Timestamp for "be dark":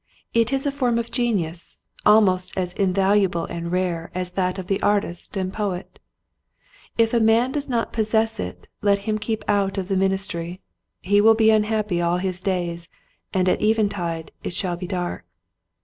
14.75-15.23